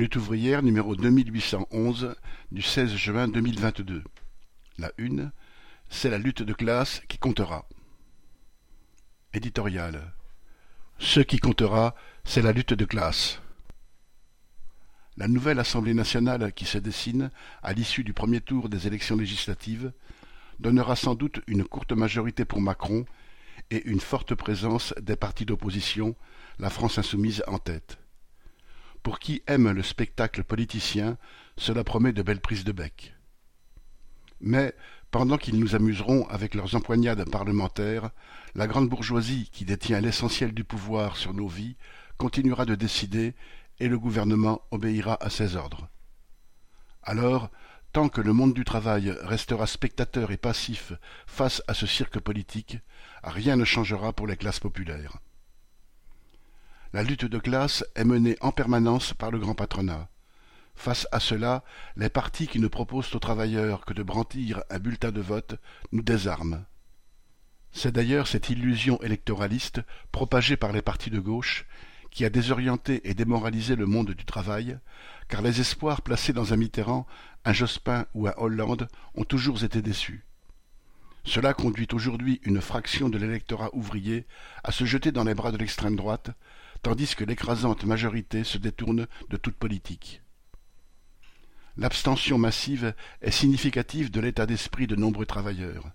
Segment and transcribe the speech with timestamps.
[0.00, 2.16] Lutte ouvrière numéro 2811
[2.52, 4.02] du 16 juin 2022.
[4.78, 5.30] La une,
[5.90, 7.68] c'est la lutte de classe qui comptera.
[9.34, 10.14] Éditorial.
[10.98, 11.94] Ce qui comptera,
[12.24, 13.42] c'est la lutte de classe.
[15.18, 17.30] La nouvelle Assemblée nationale qui se dessine
[17.62, 19.92] à l'issue du premier tour des élections législatives
[20.60, 23.04] donnera sans doute une courte majorité pour Macron
[23.70, 26.16] et une forte présence des partis d'opposition,
[26.58, 27.99] la France insoumise en tête.
[29.02, 31.16] Pour qui aime le spectacle politicien,
[31.56, 33.14] cela promet de belles prises de bec.
[34.40, 34.74] Mais,
[35.10, 38.10] pendant qu'ils nous amuseront avec leurs empoignades parlementaires,
[38.54, 41.76] la grande bourgeoisie qui détient l'essentiel du pouvoir sur nos vies
[42.16, 43.34] continuera de décider
[43.78, 45.88] et le gouvernement obéira à ses ordres.
[47.02, 47.50] Alors,
[47.92, 50.92] tant que le monde du travail restera spectateur et passif
[51.26, 52.78] face à ce cirque politique,
[53.24, 55.18] rien ne changera pour les classes populaires.
[56.92, 60.08] La lutte de classe est menée en permanence par le grand patronat.
[60.74, 61.62] Face à cela,
[61.94, 65.54] les partis qui ne proposent aux travailleurs que de brandir un bulletin de vote
[65.92, 66.64] nous désarment.
[67.70, 71.64] C'est d'ailleurs cette illusion électoraliste propagée par les partis de gauche
[72.10, 74.76] qui a désorienté et démoralisé le monde du travail,
[75.28, 77.06] car les espoirs placés dans un Mitterrand,
[77.44, 80.24] un Jospin ou un Hollande ont toujours été déçus.
[81.22, 84.26] Cela conduit aujourd'hui une fraction de l'électorat ouvrier
[84.64, 86.30] à se jeter dans les bras de l'extrême droite,
[86.82, 90.22] tandis que l'écrasante majorité se détourne de toute politique.
[91.76, 95.90] L'abstention massive est significative de l'état d'esprit de nombreux travailleurs.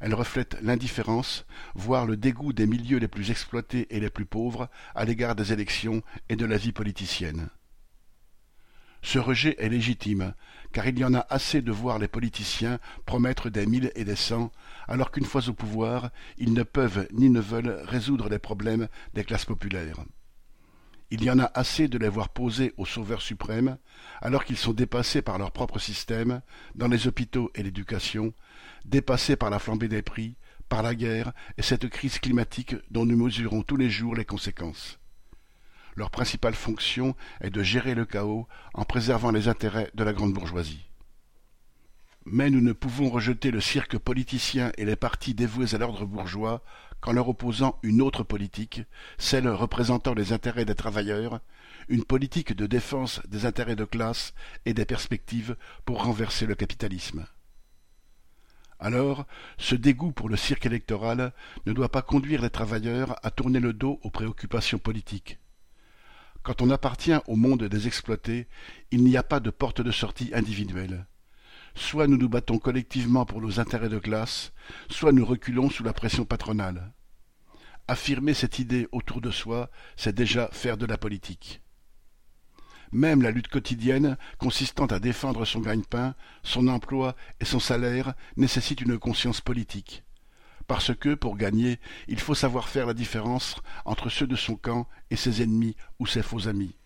[0.00, 4.68] Elle reflète l'indifférence, voire le dégoût des milieux les plus exploités et les plus pauvres
[4.94, 7.50] à l'égard des élections et de la vie politicienne.
[9.02, 10.34] Ce rejet est légitime,
[10.72, 14.16] car il y en a assez de voir les politiciens promettre des mille et des
[14.16, 14.52] cents,
[14.86, 19.24] alors qu'une fois au pouvoir, ils ne peuvent ni ne veulent résoudre les problèmes des
[19.24, 20.04] classes populaires.
[21.10, 23.76] Il y en a assez de les voir poser au Sauveur suprême,
[24.22, 26.40] alors qu'ils sont dépassés par leur propre système,
[26.74, 28.32] dans les hôpitaux et l'éducation,
[28.86, 30.36] dépassés par la flambée des prix,
[30.70, 35.01] par la guerre et cette crise climatique dont nous mesurons tous les jours les conséquences.
[35.94, 40.32] Leur principale fonction est de gérer le chaos en préservant les intérêts de la grande
[40.32, 40.86] bourgeoisie.
[42.24, 46.62] Mais nous ne pouvons rejeter le cirque politicien et les partis dévoués à l'ordre bourgeois
[47.00, 48.82] qu'en leur opposant une autre politique,
[49.18, 51.40] celle représentant les intérêts des travailleurs,
[51.88, 54.34] une politique de défense des intérêts de classe
[54.66, 57.26] et des perspectives pour renverser le capitalisme.
[58.78, 59.26] Alors,
[59.58, 61.32] ce dégoût pour le cirque électoral
[61.66, 65.38] ne doit pas conduire les travailleurs à tourner le dos aux préoccupations politiques.
[66.42, 68.48] Quand on appartient au monde des exploités,
[68.90, 71.06] il n'y a pas de porte de sortie individuelle.
[71.76, 74.52] Soit nous nous battons collectivement pour nos intérêts de classe,
[74.88, 76.92] soit nous reculons sous la pression patronale.
[77.86, 81.62] Affirmer cette idée autour de soi, c'est déjà faire de la politique.
[82.90, 88.80] Même la lutte quotidienne, consistant à défendre son gagne-pain, son emploi et son salaire, nécessite
[88.80, 90.04] une conscience politique
[90.66, 91.78] parce que, pour gagner,
[92.08, 96.06] il faut savoir faire la différence entre ceux de son camp et ses ennemis ou
[96.06, 96.76] ses faux amis.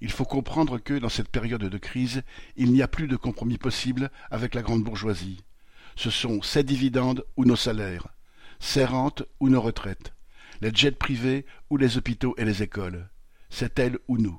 [0.00, 2.22] Il faut comprendre que, dans cette période de crise,
[2.56, 5.42] il n'y a plus de compromis possible avec la grande bourgeoisie.
[5.96, 8.08] Ce sont ses dividendes ou nos salaires,
[8.60, 10.12] ses rentes ou nos retraites,
[10.60, 13.10] les jets privés ou les hôpitaux et les écoles.
[13.50, 14.38] C'est elle ou nous.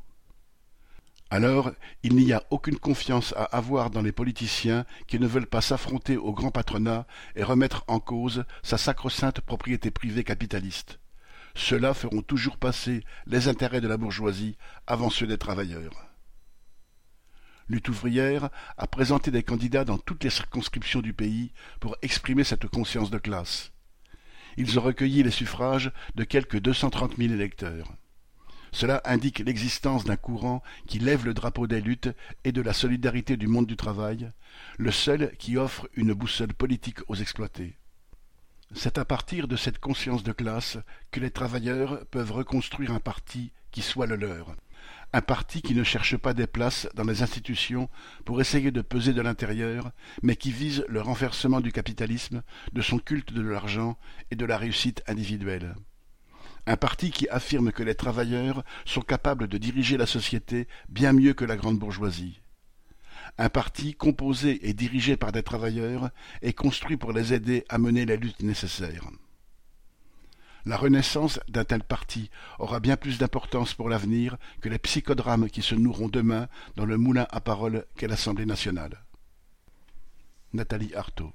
[1.32, 5.62] Alors, il n'y a aucune confiance à avoir dans les politiciens qui ne veulent pas
[5.62, 11.00] s'affronter au grand patronat et remettre en cause sa sacro-sainte propriété privée capitaliste.
[11.54, 14.58] Ceux-là feront toujours passer les intérêts de la bourgeoisie
[14.88, 16.08] avant ceux des travailleurs.
[17.68, 22.68] Lutte ouvrière a présenté des candidats dans toutes les circonscriptions du pays pour exprimer cette
[22.68, 23.72] conscience de classe.
[24.58, 27.94] Ils ont recueilli les suffrages de quelque deux cent trente mille électeurs.
[28.72, 32.10] Cela indique l'existence d'un courant qui lève le drapeau des luttes
[32.44, 34.32] et de la solidarité du monde du travail,
[34.78, 37.76] le seul qui offre une boussole politique aux exploités.
[38.76, 40.78] C'est à partir de cette conscience de classe
[41.12, 44.56] que les travailleurs peuvent reconstruire un parti qui soit le leur,
[45.12, 47.90] un parti qui ne cherche pas des places dans les institutions
[48.26, 49.92] pour essayer de peser de l'intérieur,
[50.22, 52.44] mais qui vise le renversement du capitalisme,
[52.74, 53.98] de son culte de l'argent
[54.30, 55.76] et de la réussite individuelle
[56.70, 61.34] un parti qui affirme que les travailleurs sont capables de diriger la société bien mieux
[61.34, 62.42] que la grande bourgeoisie.
[63.40, 66.12] Un parti composé et dirigé par des travailleurs
[66.44, 69.10] et construit pour les aider à mener la lutte nécessaire.
[70.64, 72.30] La renaissance d'un tel parti
[72.60, 76.98] aura bien plus d'importance pour l'avenir que les psychodrames qui se nourront demain dans le
[76.98, 79.04] moulin à parole qu'est l'Assemblée nationale.
[80.54, 81.34] Nathalie Arthaud